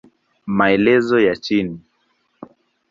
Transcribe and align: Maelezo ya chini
Maelezo 0.57 1.19
ya 1.19 1.35
chini 1.35 1.79